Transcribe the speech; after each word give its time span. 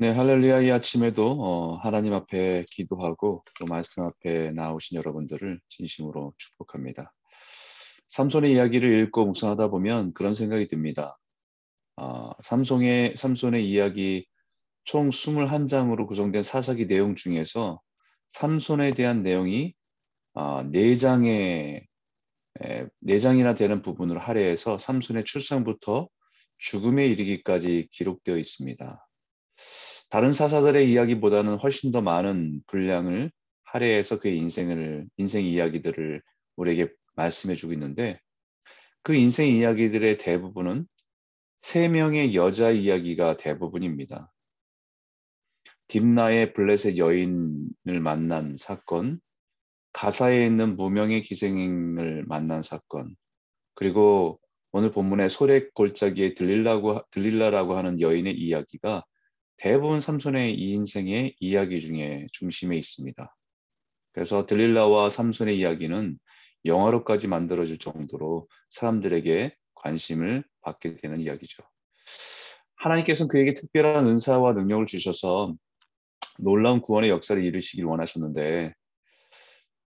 네, 0.00 0.08
할렐루야 0.08 0.62
이 0.62 0.70
아침에도 0.70 1.32
어, 1.32 1.76
하나님 1.76 2.14
앞에 2.14 2.64
기도하고 2.70 3.44
또 3.58 3.66
말씀 3.66 4.02
앞에 4.04 4.50
나오신 4.52 4.96
여러분들을 4.96 5.60
진심으로 5.68 6.32
축복합니다. 6.38 7.12
삼손의 8.08 8.50
이야기를 8.54 9.02
읽고 9.02 9.26
묵상하다 9.26 9.68
보면 9.68 10.14
그런 10.14 10.34
생각이 10.34 10.68
듭니다. 10.68 11.18
어, 11.96 12.30
삼손의, 12.42 13.14
삼손의 13.14 13.68
이야기 13.68 14.26
총 14.84 15.10
21장으로 15.10 16.06
구성된 16.08 16.44
사사기 16.44 16.86
내용 16.86 17.14
중에서 17.14 17.82
삼손에 18.30 18.94
대한 18.94 19.22
내용이 19.22 19.74
어, 20.32 20.62
4장의 20.62 21.84
에, 22.62 22.86
4장이나 23.04 23.54
되는 23.54 23.82
부분을 23.82 24.16
할애해서 24.16 24.78
삼손의 24.78 25.24
출생부터 25.26 26.08
죽음에 26.56 27.04
이르기까지 27.04 27.88
기록되어 27.90 28.38
있습니다. 28.38 29.06
다른 30.10 30.32
사사들의 30.32 30.90
이야기보다는 30.90 31.56
훨씬 31.58 31.92
더 31.92 32.00
많은 32.02 32.62
분량을 32.66 33.30
할애해서 33.62 34.18
그의 34.18 34.38
인생을 34.38 35.06
인생 35.16 35.44
이야기들을 35.44 36.20
우리에게 36.56 36.92
말씀해 37.14 37.54
주고 37.54 37.72
있는데 37.74 38.18
그 39.04 39.14
인생 39.14 39.48
이야기들의 39.48 40.18
대부분은 40.18 40.86
세 41.60 41.88
명의 41.88 42.34
여자 42.34 42.70
이야기가 42.70 43.36
대부분입니다. 43.36 44.32
딥나의 45.86 46.54
블레셋 46.54 46.98
여인을 46.98 48.00
만난 48.00 48.56
사건, 48.56 49.20
가사에 49.92 50.44
있는 50.44 50.76
무명의 50.76 51.22
기생을 51.22 52.24
만난 52.26 52.62
사건, 52.62 53.14
그리고 53.74 54.40
오늘 54.72 54.90
본문의 54.90 55.30
소렉 55.30 55.74
골짜기에 55.74 56.34
들릴라고 56.34 57.02
들릴라라고 57.10 57.76
하는 57.76 58.00
여인의 58.00 58.34
이야기가 58.36 59.04
대부분 59.60 60.00
삼손의 60.00 60.54
이 60.54 60.72
인생의 60.72 61.36
이야기 61.38 61.80
중에 61.80 62.28
중심에 62.32 62.78
있습니다. 62.78 63.36
그래서 64.12 64.46
들릴라와 64.46 65.10
삼손의 65.10 65.58
이야기는 65.58 66.18
영화로까지 66.64 67.28
만들어질 67.28 67.76
정도로 67.78 68.48
사람들에게 68.70 69.54
관심을 69.74 70.44
받게 70.62 70.96
되는 70.96 71.20
이야기죠. 71.20 71.62
하나님께서는 72.76 73.28
그에게 73.28 73.52
특별한 73.52 74.08
은사와 74.08 74.54
능력을 74.54 74.86
주셔서 74.86 75.54
놀라운 76.42 76.80
구원의 76.80 77.10
역사를 77.10 77.42
이루시길 77.42 77.84
원하셨는데 77.84 78.72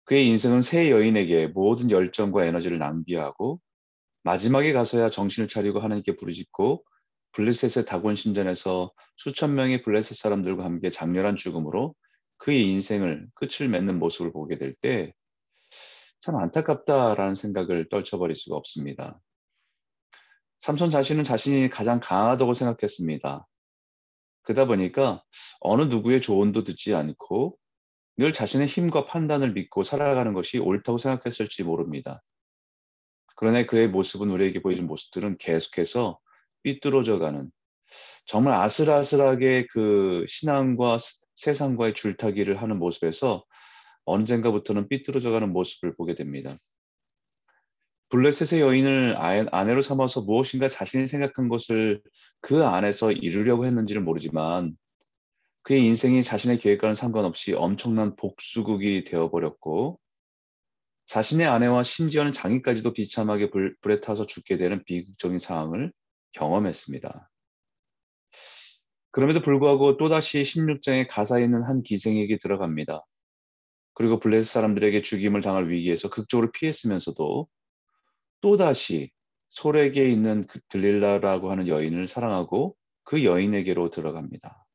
그의 0.04 0.28
인생은 0.28 0.62
새 0.62 0.92
여인에게 0.92 1.48
모든 1.48 1.90
열정과 1.90 2.44
에너지를 2.44 2.78
낭비하고 2.78 3.62
마지막에 4.24 4.74
가서야 4.74 5.10
정신을 5.10 5.48
차리고 5.48 5.80
하나님께 5.80 6.18
부르짖고 6.18 6.84
블레셋의 7.34 7.86
다곤 7.86 8.16
신전에서 8.16 8.92
수천 9.18 9.56
명의 9.56 9.82
블레셋 9.84 10.18
사람들과 10.18 10.66
함께 10.66 10.90
장렬한 10.90 11.36
죽음으로 11.38 11.96
그의 12.38 12.64
인생을 12.64 13.28
끝을 13.36 13.70
맺는 13.70 14.00
모습을 14.00 14.32
보게 14.32 14.58
될 14.58 14.76
때 14.82 15.14
참 16.22 16.36
안타깝다라는 16.38 17.34
생각을 17.36 17.90
떨쳐버릴 17.90 18.36
수가 18.36 18.56
없습니다. 18.56 19.20
삼손 20.60 20.92
자신은 20.92 21.24
자신이 21.24 21.70
가장 21.70 22.00
강하다고 22.00 22.54
생각했습니다. 22.54 23.48
그러다 24.44 24.66
보니까 24.66 25.24
어느 25.62 25.84
누구의 25.84 26.22
조언도 26.22 26.64
듣지 26.64 26.94
않고 26.94 27.58
늘 28.18 28.34
자신의 28.34 28.68
힘과 28.68 29.08
판단을 29.08 29.54
믿고 29.54 29.84
살아가는 29.84 30.34
것이 30.34 30.60
옳다고 30.60 31.00
생각했을지 31.00 31.64
모릅니다. 31.64 32.22
그러나 33.36 33.66
그의 33.66 33.88
모습은 33.88 34.30
우리에게 34.30 34.62
보여준 34.62 34.86
모습들은 34.86 35.38
계속해서 35.40 36.20
삐뚤어져가는 36.64 37.52
정말 38.26 38.54
아슬아슬하게 38.54 39.68
그 39.72 40.24
신앙과 40.28 40.98
세상과의 41.36 41.94
줄타기를 41.94 42.62
하는 42.62 42.78
모습에서 42.80 43.44
언젠가부터는 44.06 44.88
삐뚤어져가는 44.88 45.52
모습을 45.52 45.96
보게 45.96 46.16
됩니다. 46.16 46.58
블레셋의 48.10 48.62
여인을 48.62 49.16
아내로 49.52 49.82
삼아서 49.82 50.22
무엇인가 50.22 50.68
자신이 50.68 51.08
생각한 51.08 51.48
것을 51.48 52.02
그 52.42 52.66
안에서 52.66 53.12
이루려고 53.12 53.66
했는지는 53.66 54.04
모르지만 54.04 54.76
그의 55.64 55.86
인생이 55.86 56.22
자신의 56.22 56.58
계획과는 56.58 56.96
상관없이 56.96 57.54
엄청난 57.54 58.16
복수국이 58.18 59.06
되어버렸고 59.06 60.00
자신의 61.06 61.48
아내와 61.48 61.84
심지어는 61.84 62.34
장인까지도 62.34 62.94
비참하게 62.94 63.50
불, 63.50 63.76
불에 63.82 64.02
타서 64.02 64.26
죽게 64.26 64.58
되는 64.58 64.84
비극적인 64.84 65.40
상황을 65.40 65.92
경험했습니다. 66.34 67.30
그럼에도 69.12 69.42
불구하고 69.42 69.98
또다시 69.98 70.42
16장의 70.42 71.08
가사에 71.10 71.44
있는 71.44 71.64
한 71.64 71.84
기생에게 71.84 72.38
들어갑니다. 72.38 73.06
그리고 73.94 74.20
블레스 74.20 74.52
사람들에게 74.54 75.02
죽임을 75.02 75.42
당할 75.42 75.70
위기에서 75.70 76.10
극적으로 76.10 76.52
피했으면서도 76.52 77.48
또다시 78.40 79.12
솔에게 79.50 80.10
있는 80.10 80.48
그 80.48 80.60
들릴라라고 80.70 81.52
하는 81.52 81.68
여인을 81.68 82.08
사랑하고 82.08 82.76
그 83.04 83.26
여인에게로 83.26 83.90
들어갑니다. 83.90 84.66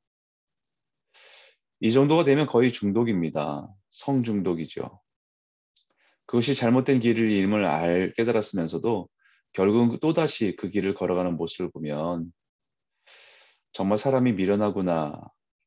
이 1.81 1.91
정도가 1.91 2.25
되면 2.25 2.47
거의 2.47 2.71
중독입니다. 2.73 3.69
성중독이죠. 3.91 5.01
그것이 6.27 6.55
잘못된 6.55 7.01
길을 7.01 7.31
임을 7.31 7.65
알 7.65 8.13
깨달았으면서도 8.17 9.09
결국은 9.57 9.99
또다시 10.01 10.55
그 10.57 10.69
길을 10.69 10.93
걸어가는 10.93 11.35
모습을 11.39 11.71
보면 11.71 12.31
정말 13.73 13.97
사람이 13.97 14.35
미련하구나 14.35 15.19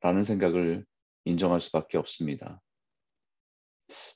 라는 0.02 0.22
생각을 0.22 0.86
인정할 1.26 1.60
수밖에 1.60 1.98
없습니다. 1.98 2.62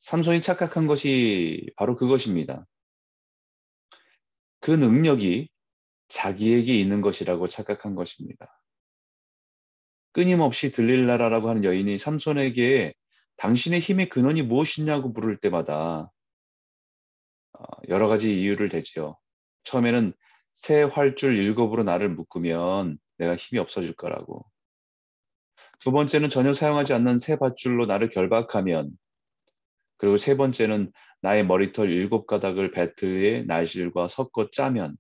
삼손이 0.02 0.42
착각한 0.42 0.86
것이 0.86 1.72
바로 1.76 1.96
그것입니다. 1.96 2.68
그 4.62 4.70
능력이 4.70 5.50
자기에게 6.08 6.80
있는 6.80 7.02
것이라고 7.02 7.48
착각한 7.48 7.96
것입니다. 7.96 8.62
끊임없이 10.12 10.72
들릴라라라고 10.72 11.50
하는 11.50 11.64
여인이 11.64 11.98
삼손에게 11.98 12.94
당신의 13.38 13.80
힘의 13.80 14.10
근원이 14.10 14.44
무엇이냐고 14.44 15.10
물을 15.10 15.36
때마다 15.38 16.12
어, 17.54 17.64
여러 17.90 18.08
가지 18.08 18.40
이유를 18.40 18.70
대지요. 18.70 19.18
처음에는 19.64 20.14
새 20.54 20.84
활줄 20.84 21.38
일곱으로 21.38 21.84
나를 21.84 22.10
묶으면 22.10 22.98
내가 23.18 23.36
힘이 23.36 23.60
없어질 23.60 23.94
거라고. 23.94 24.46
두 25.80 25.92
번째는 25.92 26.30
전혀 26.30 26.54
사용하지 26.54 26.94
않는 26.94 27.18
새 27.18 27.38
밧줄로 27.38 27.86
나를 27.86 28.10
결박하면 28.10 28.92
그리고 29.98 30.18
세 30.18 30.36
번째는 30.38 30.92
나의 31.22 31.46
머리털 31.46 31.90
일곱 31.92 32.26
가닥을 32.28 32.72
배트에 32.72 33.44
날실과 33.44 34.08
섞어 34.08 34.50
짜면 34.52 34.98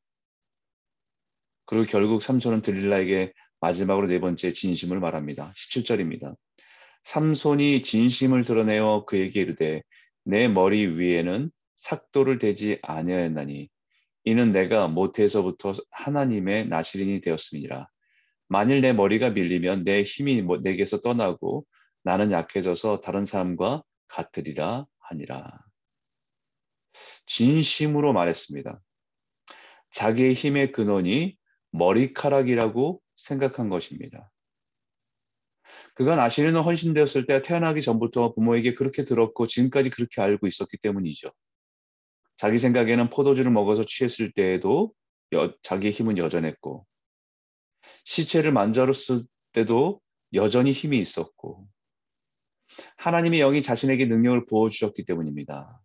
그리고 1.66 1.86
결국 1.86 2.22
삼손은 2.22 2.62
드릴라에게 2.62 3.34
마지막으로 3.62 4.08
네 4.08 4.20
번째 4.20 4.52
진심을 4.52 5.00
말합니다. 5.00 5.54
17절입니다. 5.56 6.36
삼손이 7.04 7.82
진심을 7.82 8.44
드러내어 8.44 9.06
그에게 9.06 9.42
이르되 9.42 9.82
내 10.26 10.48
머리 10.48 10.88
위에는 10.88 11.52
삭도를 11.76 12.40
대지 12.40 12.80
아니하였나니 12.82 13.70
이는 14.26 14.52
내가 14.52 14.88
모태에서부터 14.88 15.74
하나님의 15.92 16.68
나시린이 16.68 17.22
되었음이라. 17.22 17.88
만일 18.48 18.82
내 18.82 18.94
머리가 18.94 19.32
밀리면 19.32 19.84
내 19.84 20.04
힘이 20.04 20.42
뭐 20.42 20.58
내게서 20.58 21.02
떠나고 21.02 21.66
나는 22.04 22.32
약해져서 22.32 23.02
다른 23.02 23.26
사람과 23.26 23.84
같으리라 24.08 24.86
하니라. 25.00 25.60
진심으로 27.26 28.14
말했습니다. 28.14 28.82
자기의 29.92 30.34
힘의 30.34 30.72
근원이 30.72 31.38
머리카락이라고 31.72 33.02
생각한 33.16 33.70
것입니다. 33.70 34.32
그가 35.96 36.16
나시린을 36.16 36.66
헌신되었을 36.66 37.26
때 37.26 37.42
태어나기 37.42 37.82
전부터 37.82 38.34
부모에게 38.34 38.74
그렇게 38.74 39.04
들었고 39.04 39.48
지금까지 39.48 39.90
그렇게 39.90 40.22
알고 40.22 40.48
있었기 40.48 40.78
때문이죠. 40.78 41.32
자기 42.44 42.60
생각에는 42.60 43.10
포도주를 43.10 43.52
먹어서 43.52 43.86
취했을 43.86 44.34
때에도 44.34 44.92
여, 45.32 45.54
자기의 45.62 45.94
힘은 45.94 46.18
여전했고 46.18 46.86
시체를 48.04 48.52
만져었을 48.52 49.20
때도 49.54 50.02
여전히 50.34 50.74
힘이 50.74 51.00
있었고 51.00 51.66
하나님의 52.98 53.40
영이 53.40 53.62
자신에게 53.62 54.08
능력을 54.08 54.44
부어 54.44 54.68
주셨기 54.68 55.06
때문입니다. 55.06 55.80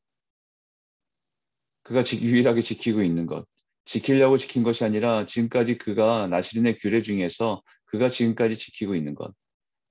그가 1.84 2.02
유일하게 2.12 2.62
지키고 2.62 3.04
있는 3.04 3.26
것, 3.26 3.46
지키려고 3.84 4.36
지킨 4.36 4.64
것이 4.64 4.82
아니라 4.82 5.26
지금까지 5.26 5.78
그가 5.78 6.26
나시린의 6.26 6.78
규례 6.78 7.02
중에서 7.02 7.62
그가 7.84 8.08
지금까지 8.08 8.58
지키고 8.58 8.96
있는 8.96 9.14
것, 9.14 9.32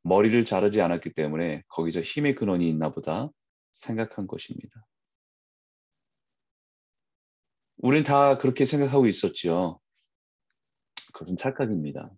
머리를 0.04 0.44
자르지 0.44 0.82
않았기 0.82 1.14
때문에 1.14 1.64
거기서 1.70 2.02
힘의 2.02 2.36
근원이 2.36 2.68
있나 2.68 2.92
보다 2.92 3.30
생각한 3.72 4.28
것입니다. 4.28 4.86
우린 7.78 8.04
다 8.04 8.38
그렇게 8.38 8.66
생각하고 8.66 9.08
있었죠. 9.08 9.80
그것은 11.14 11.38
착각입니다. 11.38 12.12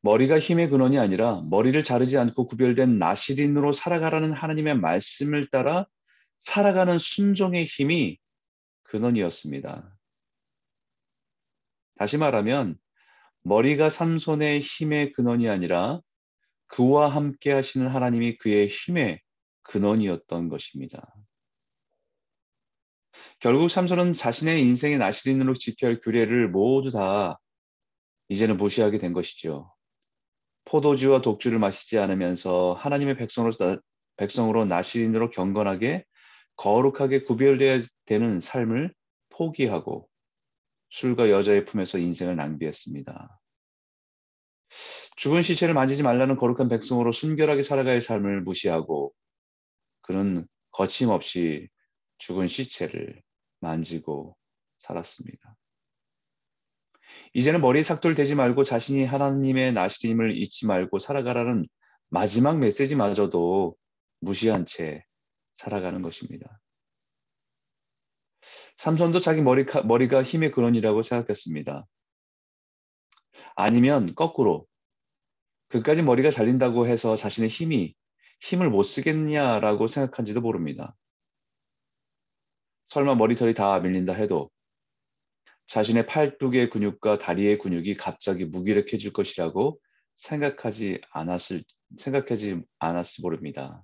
머리가 0.00 0.38
힘의 0.38 0.68
근원이 0.68 0.98
아니라 0.98 1.40
머리를 1.48 1.82
자르지 1.82 2.18
않고 2.18 2.46
구별된 2.46 2.98
나시린으로 2.98 3.72
살아가라는 3.72 4.32
하나님의 4.32 4.78
말씀을 4.78 5.48
따라 5.50 5.86
살아가는 6.38 6.98
순종의 6.98 7.64
힘이 7.64 8.18
근원이었습니다. 8.82 9.96
다시 11.96 12.18
말하면 12.18 12.76
머리가 13.42 13.88
삼손의 13.88 14.60
힘의 14.60 15.12
근원이 15.12 15.48
아니라 15.48 16.00
그와 16.66 17.08
함께 17.08 17.52
하시는 17.52 17.86
하나님이 17.88 18.36
그의 18.36 18.68
힘의 18.68 19.20
근원이었던 19.62 20.48
것입니다. 20.48 21.14
결국 23.40 23.68
삼손은 23.68 24.14
자신의 24.14 24.62
인생의 24.62 24.98
나시린으로 24.98 25.54
지켜야 25.54 25.90
할 25.90 26.00
규례를 26.00 26.48
모두 26.48 26.90
다 26.90 27.38
이제는 28.28 28.56
무시하게 28.56 28.98
된 28.98 29.12
것이죠. 29.12 29.72
포도주와 30.64 31.20
독주를 31.20 31.58
마시지 31.58 31.98
않으면서 31.98 32.72
하나님의 32.74 33.16
백성으로, 33.16 33.52
백성으로 34.16 34.64
나시린으로 34.64 35.30
경건하게 35.30 36.04
거룩하게 36.56 37.24
구별되어야 37.24 37.80
되는 38.06 38.40
삶을 38.40 38.94
포기하고 39.30 40.08
술과 40.88 41.28
여자의 41.30 41.64
품에서 41.64 41.98
인생을 41.98 42.36
낭비했습니다. 42.36 43.40
죽은 45.16 45.42
시체를 45.42 45.74
만지지 45.74 46.02
말라는 46.02 46.36
거룩한 46.36 46.68
백성으로 46.68 47.12
순결하게 47.12 47.62
살아갈 47.62 48.00
삶을 48.00 48.42
무시하고 48.42 49.12
그는 50.02 50.46
거침없이 50.70 51.68
죽은 52.18 52.46
시체를 52.46 53.22
만지고 53.60 54.36
살았습니다. 54.78 55.56
이제는 57.34 57.60
머리에 57.60 57.82
삭돌 57.82 58.14
대지 58.14 58.34
말고 58.34 58.64
자신이 58.64 59.04
하나님의 59.04 59.72
나시림을 59.72 60.36
잊지 60.36 60.66
말고 60.66 60.98
살아가라는 60.98 61.66
마지막 62.08 62.58
메시지마저도 62.58 63.76
무시한 64.20 64.66
채 64.66 65.04
살아가는 65.52 66.00
것입니다. 66.02 66.60
삼손도 68.76 69.20
자기 69.20 69.42
머리가, 69.42 69.82
머리가 69.82 70.22
힘의 70.22 70.50
근원이라고 70.50 71.02
생각했습니다. 71.02 71.86
아니면 73.56 74.14
거꾸로 74.14 74.66
그까지 75.68 76.02
머리가 76.02 76.30
잘린다고 76.30 76.86
해서 76.86 77.16
자신의 77.16 77.48
힘이 77.48 77.94
힘을 78.40 78.70
못 78.70 78.82
쓰겠냐라고 78.82 79.88
생각한지도 79.88 80.40
모릅니다. 80.40 80.94
설마 82.94 83.16
머리털이 83.16 83.54
다 83.54 83.80
밀린다 83.80 84.12
해도 84.12 84.52
자신의 85.66 86.06
팔뚝의 86.06 86.70
근육과 86.70 87.18
다리의 87.18 87.58
근육이 87.58 87.94
갑자기 87.94 88.44
무기력해질 88.44 89.12
것이라고 89.12 89.80
생각하지 90.14 91.00
않았을 91.10 91.64
생각하지 91.96 92.62
않았을 92.78 93.22
모릅니다. 93.22 93.82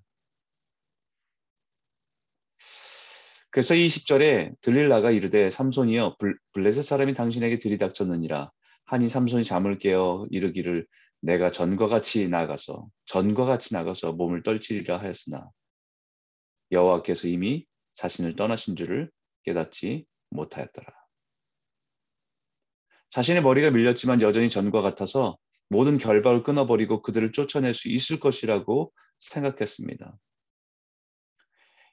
그래서 3.50 3.74
이 3.74 3.88
10절에 3.88 4.54
들릴라가 4.60 5.10
이르되 5.10 5.50
삼손이여 5.50 6.16
블레셋 6.52 6.84
사람이 6.84 7.14
당신에게 7.14 7.58
들이닥쳤느니라 7.58 8.52
하니 8.84 9.08
삼손이 9.08 9.42
잠을 9.42 9.78
깨어 9.78 10.28
이르기를 10.30 10.86
내가 11.20 11.50
전과 11.50 11.88
같이 11.88 12.28
나가서 12.28 12.86
전과 13.06 13.44
같이 13.44 13.74
나가서 13.74 14.12
몸을 14.12 14.44
떨치리라 14.44 15.00
하였으나 15.00 15.50
여호와께서 16.70 17.26
이미 17.26 17.66
자신을 18.00 18.34
떠나신 18.34 18.76
줄을 18.76 19.10
깨닫지 19.42 20.06
못하였더라. 20.30 20.86
자신의 23.10 23.42
머리가 23.42 23.70
밀렸지만 23.70 24.22
여전히 24.22 24.48
전과 24.48 24.80
같아서 24.80 25.36
모든 25.68 25.98
결박을 25.98 26.42
끊어버리고 26.42 27.02
그들을 27.02 27.32
쫓아낼 27.32 27.74
수 27.74 27.90
있을 27.90 28.18
것이라고 28.18 28.90
생각했습니다. 29.18 30.16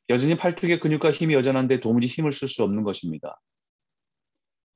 여전히 0.09 0.37
팔뚝의 0.37 0.79
근육과 0.79 1.11
힘이 1.11 1.33
여전한데 1.33 1.81
도무지 1.81 2.07
힘을 2.07 2.31
쓸 2.31 2.47
수 2.47 2.63
없는 2.63 2.83
것입니다. 2.83 3.41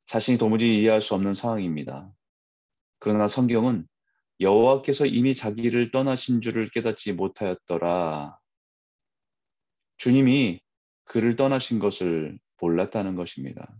자신이 0.07 0.37
도무지 0.37 0.75
이해할 0.79 1.01
수 1.01 1.15
없는 1.15 1.33
상황입니다. 1.33 2.11
그러나 2.99 3.29
성경은 3.29 3.87
여호와께서 4.41 5.05
이미 5.05 5.33
자기를 5.33 5.91
떠나신 5.91 6.41
줄을 6.41 6.69
깨닫지 6.69 7.13
못하였더라. 7.13 8.37
주님이 9.95 10.59
그를 11.11 11.35
떠나신 11.35 11.79
것을 11.79 12.39
몰랐다는 12.61 13.15
것입니다. 13.15 13.75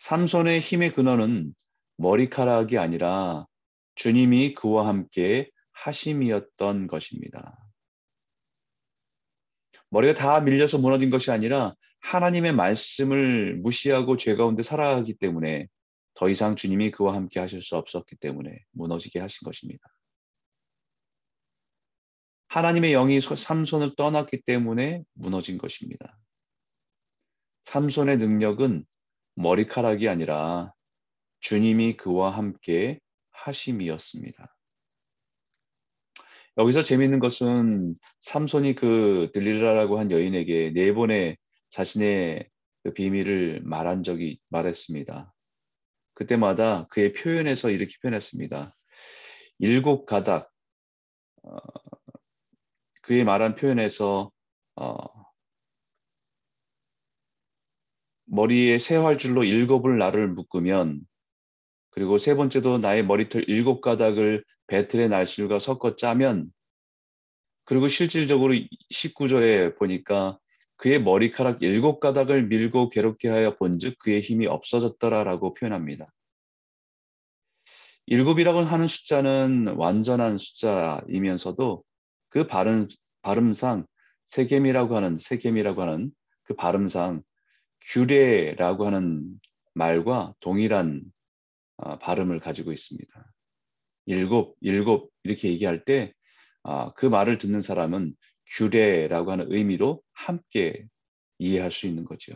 삼손의 0.00 0.60
힘의 0.60 0.94
근원은 0.94 1.54
머리카락이 1.96 2.76
아니라 2.76 3.46
주님이 3.94 4.54
그와 4.54 4.88
함께 4.88 5.48
하심이었던 5.74 6.88
것입니다. 6.88 7.56
머리가 9.90 10.14
다 10.14 10.40
밀려서 10.40 10.78
무너진 10.78 11.10
것이 11.10 11.30
아니라 11.30 11.76
하나님의 12.00 12.52
말씀을 12.52 13.58
무시하고 13.58 14.16
죄 14.16 14.34
가운데 14.34 14.64
살아가기 14.64 15.18
때문에 15.18 15.68
더 16.14 16.28
이상 16.28 16.56
주님이 16.56 16.90
그와 16.90 17.14
함께 17.14 17.38
하실 17.38 17.62
수 17.62 17.76
없었기 17.76 18.16
때문에 18.16 18.58
무너지게 18.72 19.20
하신 19.20 19.44
것입니다. 19.44 19.84
하나님의 22.50 22.92
영이 22.92 23.20
삼손을 23.20 23.94
떠났기 23.96 24.42
때문에 24.42 25.04
무너진 25.14 25.56
것입니다. 25.56 26.18
삼손의 27.62 28.18
능력은 28.18 28.84
머리카락이 29.36 30.08
아니라 30.08 30.72
주님이 31.38 31.96
그와 31.96 32.30
함께 32.30 32.98
하심이었습니다. 33.30 34.56
여기서 36.58 36.82
재미있는 36.82 37.20
것은 37.20 37.94
삼손이 38.18 38.74
그 38.74 39.30
들릴라라고 39.32 40.00
한 40.00 40.10
여인에게 40.10 40.72
네 40.74 40.92
번의 40.92 41.36
자신의 41.70 42.48
그 42.82 42.92
비밀을 42.92 43.60
말한 43.62 44.02
적이 44.02 44.40
말했습니다. 44.48 45.32
그때마다 46.14 46.88
그의 46.88 47.12
표현에서 47.12 47.70
이렇게 47.70 47.94
표현했습니다. 48.02 48.76
일곱 49.60 50.04
가닥 50.04 50.50
어, 51.42 51.56
그의 53.10 53.24
말한 53.24 53.56
표현에서 53.56 54.30
어, 54.76 54.96
머리에 58.26 58.78
세 58.78 58.94
활줄로 58.94 59.42
일곱을 59.42 59.98
나를 59.98 60.28
묶으면 60.28 61.00
그리고 61.90 62.18
세 62.18 62.36
번째도 62.36 62.78
나의 62.78 63.04
머리털 63.04 63.48
일곱 63.48 63.80
가닥을 63.80 64.44
배틀의 64.68 65.08
날실과 65.08 65.58
섞어 65.58 65.96
짜면 65.96 66.52
그리고 67.64 67.88
실질적으로 67.88 68.54
19절에 68.94 69.76
보니까 69.76 70.38
그의 70.76 71.02
머리카락 71.02 71.62
일곱 71.62 71.98
가닥을 71.98 72.46
밀고 72.46 72.90
괴롭게 72.90 73.28
하여 73.28 73.56
본즉 73.56 73.98
그의 73.98 74.20
힘이 74.20 74.46
없어졌더라라고 74.46 75.54
표현합니다. 75.54 76.06
일곱이라고 78.06 78.60
하는 78.60 78.86
숫자는 78.86 79.74
완전한 79.78 80.38
숫자이면서도 80.38 81.82
그 82.30 82.46
발음 82.46 82.88
발음상 83.22 83.86
세겜이라고 84.24 84.96
하는 84.96 85.16
세겜이라고 85.16 85.82
하는 85.82 86.10
그 86.44 86.54
발음상 86.54 87.22
규례라고 87.80 88.86
하는 88.86 89.40
말과 89.74 90.34
동일한 90.40 91.02
어, 91.76 91.98
발음을 91.98 92.40
가지고 92.40 92.72
있습니다. 92.72 93.32
일곱, 94.06 94.56
일곱 94.60 95.10
이렇게 95.22 95.48
얘기할 95.50 95.84
때그 95.84 96.06
어, 96.62 97.10
말을 97.10 97.38
듣는 97.38 97.60
사람은 97.60 98.14
규례라고 98.56 99.32
하는 99.32 99.46
의미로 99.50 100.02
함께 100.12 100.86
이해할 101.38 101.72
수 101.72 101.86
있는 101.86 102.04
거죠. 102.04 102.34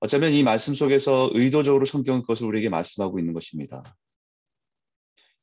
어쩌면 0.00 0.32
이 0.32 0.42
말씀 0.42 0.74
속에서 0.74 1.30
의도적으로 1.32 1.84
성경 1.84 2.22
것을 2.22 2.46
우리에게 2.46 2.68
말씀하고 2.68 3.18
있는 3.18 3.32
것입니다. 3.32 3.96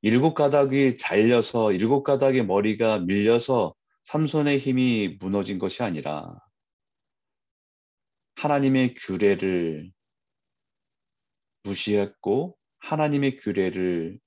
일곱 0.04 0.34
가닥이 0.34 0.98
잘려서 0.98 1.72
일곱 1.72 2.04
가닥의 2.04 2.46
머리가 2.46 3.00
밀려서 3.00 3.76
삼손의 4.04 4.58
힘이 4.60 5.18
무너진 5.20 5.60
것이 5.60 5.84
아니라 5.84 6.40
하나님의 8.36 8.96
규례를 8.96 9.92
무시했고 11.64 12.58
하나님의 12.80 13.38
규례를 13.38 14.20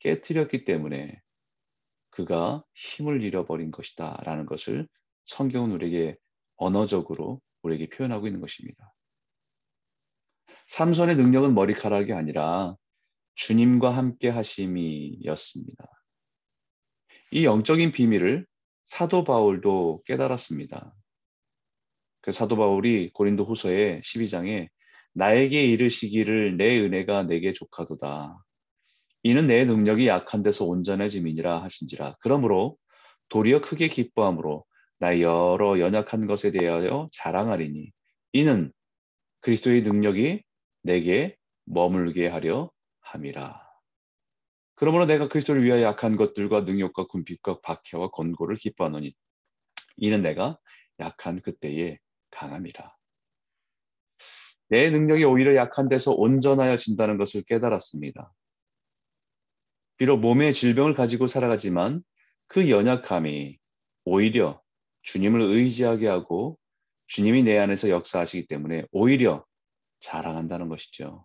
깨뜨렸기 0.00 0.66
때문에 0.66 1.18
그가 2.10 2.62
힘을 2.74 3.22
잃어버린 3.22 3.70
것이다 3.70 4.20
라는 4.22 4.44
것을 4.44 4.86
성경은 5.24 5.72
우리에게 5.72 6.16
언어적으로 6.56 7.40
우리에게 7.62 7.88
표현하고 7.88 8.26
있는 8.26 8.42
것입니다. 8.42 8.92
삼손의 10.66 11.16
능력은 11.16 11.54
머리카락이 11.54 12.12
아니라 12.12 12.76
주님과 13.36 13.90
함께 13.90 14.28
하심이었습니다. 14.28 15.84
이 17.32 17.44
영적인 17.44 17.92
비밀을 17.92 18.46
사도 18.84 19.24
바울도 19.24 20.02
깨달았습니다. 20.06 20.94
그 22.22 22.32
사도 22.32 22.56
바울이 22.56 23.10
고린도 23.12 23.44
후서의 23.44 24.00
12장에 24.00 24.68
나에게 25.12 25.62
이르시기를 25.62 26.56
내 26.56 26.80
은혜가 26.80 27.24
내게 27.24 27.52
족하도다. 27.52 28.42
이는 29.22 29.46
내 29.46 29.64
능력이 29.64 30.06
약한 30.06 30.42
데서 30.42 30.64
온전해짐이니라 30.64 31.62
하신지라. 31.62 32.16
그러므로 32.20 32.76
도리어 33.28 33.60
크게 33.60 33.88
기뻐함으로 33.88 34.64
나의 34.98 35.22
여러 35.22 35.78
연약한 35.78 36.26
것에 36.26 36.52
대하여 36.52 37.08
자랑하리니 37.12 37.90
이는 38.32 38.72
그리스도의 39.40 39.82
능력이 39.82 40.42
내게 40.82 41.36
머물게 41.64 42.28
하려 42.28 42.70
함이라. 43.06 43.66
그러므로 44.74 45.06
내가 45.06 45.28
그리스도를 45.28 45.64
위하여 45.64 45.82
약한 45.82 46.16
것들과 46.16 46.62
능력과 46.62 47.06
군핍과 47.06 47.60
박해와 47.60 48.10
권고를 48.10 48.56
기뻐하노니 48.56 49.14
이는 49.96 50.22
내가 50.22 50.58
약한 51.00 51.40
그때에 51.40 51.98
강함이라. 52.30 52.94
내 54.68 54.90
능력이 54.90 55.24
오히려 55.24 55.54
약한 55.54 55.88
데서 55.88 56.12
온전하여 56.12 56.76
진다는 56.76 57.18
것을 57.18 57.42
깨달았습니다. 57.42 58.32
비록 59.96 60.18
몸의 60.18 60.52
질병을 60.52 60.94
가지고 60.94 61.26
살아가지만 61.26 62.02
그 62.48 62.68
연약함이 62.68 63.58
오히려 64.04 64.60
주님을 65.02 65.40
의지하게 65.40 66.08
하고 66.08 66.58
주님이 67.06 67.44
내 67.44 67.56
안에서 67.58 67.88
역사하시기 67.88 68.46
때문에 68.48 68.84
오히려 68.90 69.44
자랑한다는 70.00 70.68
것이죠. 70.68 71.24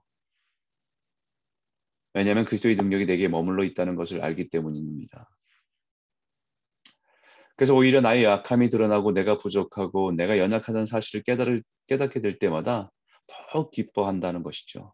왜냐하면 2.14 2.46
그리스도의 2.46 2.76
능력이 2.76 3.06
내게 3.06 3.28
머물러 3.28 3.64
있다는 3.64 3.96
것을 3.96 4.22
알기 4.22 4.50
때문입니다. 4.50 5.30
그래서 7.56 7.76
오히려 7.76 8.02
나의 8.02 8.24
약함이 8.24 8.70
드러나고 8.70 9.12
내가 9.12 9.38
부족하고 9.38 10.12
내가 10.14 10.38
연약하다는 10.38 10.86
사실을 10.86 11.24
깨달을, 11.24 11.64
깨닫게 11.86 12.22
될 12.22 12.40
때마다 12.40 12.92
더 13.28 13.70
기뻐한다는 13.70 14.44
것이죠. 14.44 14.94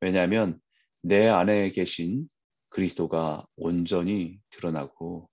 왜냐하면 0.00 0.60
내 1.02 1.26
안에 1.26 1.70
계신 1.70 2.28
그리스도가 2.68 3.46
온전히 3.56 4.38
드러나고 4.50 5.28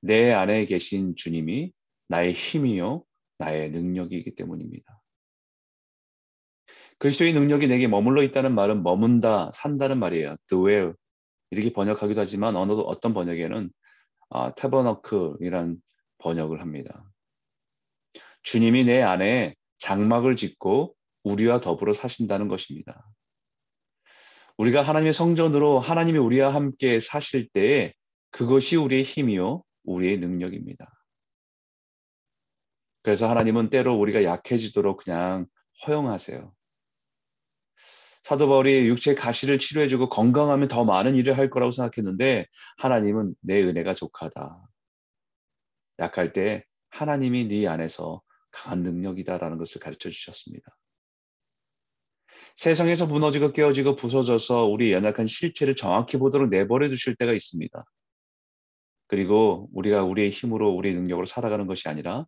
내 0.00 0.32
안에 0.32 0.64
계신 0.64 1.14
주님이 1.16 1.72
나의 2.08 2.32
힘이요, 2.32 3.04
나의 3.38 3.70
능력이기 3.70 4.34
때문입니다. 4.34 4.97
그리스도의 6.98 7.32
능력이 7.32 7.68
내게 7.68 7.86
머물러 7.86 8.22
있다는 8.22 8.54
말은 8.54 8.82
머문다, 8.82 9.50
산다는 9.54 9.98
말이에요. 9.98 10.36
dwell 10.48 10.94
이렇게 11.50 11.72
번역하기도 11.72 12.20
하지만 12.20 12.56
어느 12.56 12.72
어떤 12.72 13.14
번역에는 13.14 13.70
아, 14.30 14.54
타버너클이란 14.54 15.76
번역을 16.18 16.60
합니다. 16.60 17.04
주님이 18.42 18.84
내 18.84 19.02
안에 19.02 19.54
장막을 19.78 20.36
짓고 20.36 20.94
우리와 21.22 21.60
더불어 21.60 21.94
사신다는 21.94 22.48
것입니다. 22.48 23.06
우리가 24.56 24.82
하나님의 24.82 25.12
성전으로 25.12 25.78
하나님이 25.78 26.18
우리와 26.18 26.52
함께 26.52 26.98
사실 27.00 27.48
때에 27.48 27.94
그것이 28.30 28.76
우리의 28.76 29.04
힘이요, 29.04 29.62
우리의 29.84 30.18
능력입니다. 30.18 30.90
그래서 33.02 33.30
하나님은 33.30 33.70
때로 33.70 33.94
우리가 33.94 34.24
약해지도록 34.24 35.04
그냥 35.04 35.46
허용하세요. 35.86 36.52
사도 38.28 38.46
바울이 38.46 38.86
육체의 38.88 39.16
가시를 39.16 39.58
치료해주고 39.58 40.10
건강하면 40.10 40.68
더 40.68 40.84
많은 40.84 41.16
일을 41.16 41.38
할 41.38 41.48
거라고 41.48 41.72
생각했는데 41.72 42.44
하나님은 42.76 43.34
내 43.40 43.62
은혜가 43.62 43.94
족하다. 43.94 44.68
약할 45.98 46.34
때 46.34 46.62
하나님이 46.90 47.48
네 47.48 47.66
안에서 47.66 48.20
강한 48.50 48.82
능력이다라는 48.82 49.56
것을 49.56 49.80
가르쳐 49.80 50.10
주셨습니다. 50.10 50.66
세상에서 52.56 53.06
무너지고 53.06 53.52
깨어지고 53.52 53.96
부서져서 53.96 54.66
우리 54.66 54.92
연약한 54.92 55.26
실체를 55.26 55.74
정확히 55.74 56.18
보도록 56.18 56.50
내버려 56.50 56.90
두실 56.90 57.16
때가 57.16 57.32
있습니다. 57.32 57.82
그리고 59.06 59.70
우리가 59.72 60.04
우리의 60.04 60.28
힘으로 60.28 60.68
우리의 60.74 60.94
능력으로 60.96 61.24
살아가는 61.24 61.66
것이 61.66 61.88
아니라 61.88 62.26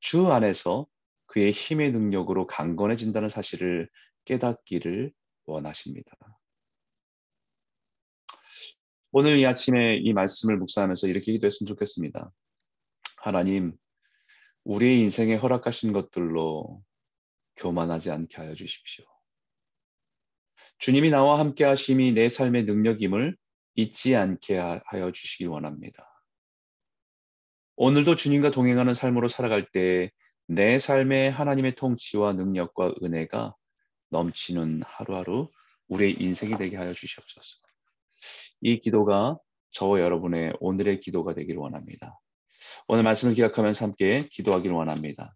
주 0.00 0.32
안에서 0.32 0.88
그의 1.26 1.52
힘의 1.52 1.92
능력으로 1.92 2.48
강건해진다는 2.48 3.28
사실을 3.28 3.88
깨닫기를 4.24 5.12
원하십니다. 5.46 6.12
오늘 9.12 9.38
이 9.38 9.46
아침에 9.46 9.96
이 9.96 10.12
말씀을 10.12 10.58
묵상하면서 10.58 11.08
이렇게 11.08 11.32
기도했으면 11.32 11.66
좋겠습니다. 11.68 12.32
하나님, 13.18 13.72
우리의 14.64 15.00
인생에 15.00 15.36
허락하신 15.36 15.92
것들로 15.92 16.82
교만하지 17.56 18.10
않게 18.10 18.36
하여 18.36 18.54
주십시오. 18.54 19.04
주님이 20.78 21.10
나와 21.10 21.38
함께 21.38 21.64
하심이 21.64 22.12
내 22.12 22.28
삶의 22.28 22.64
능력임을 22.64 23.36
잊지 23.76 24.14
않게 24.16 24.58
하여 24.58 25.12
주시길 25.12 25.48
원합니다. 25.48 26.04
오늘도 27.76 28.16
주님과 28.16 28.50
동행하는 28.50 28.92
삶으로 28.92 29.28
살아갈 29.28 29.70
때 29.70 30.10
내 30.48 30.78
삶에 30.78 31.28
하나님의 31.28 31.74
통치와 31.74 32.32
능력과 32.34 32.94
은혜가 33.02 33.54
넘치는 34.10 34.82
하루하루 34.84 35.50
우리의 35.88 36.16
인생이 36.20 36.56
되게 36.56 36.76
하여 36.76 36.92
주시옵소서. 36.92 37.58
이 38.60 38.78
기도가 38.80 39.38
저와 39.70 40.00
여러분의 40.00 40.54
오늘의 40.60 41.00
기도가 41.00 41.34
되기를 41.34 41.58
원합니다. 41.58 42.18
오늘 42.88 43.02
말씀을 43.02 43.34
기억하면서 43.34 43.84
함께 43.84 44.26
기도하기를 44.30 44.74
원합니다. 44.74 45.34